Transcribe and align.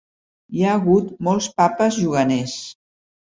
Hi 0.59 0.63
ha 0.67 0.71
hagut 0.77 1.11
molts 1.27 1.49
Papes 1.61 1.99
juganers. 2.05 2.57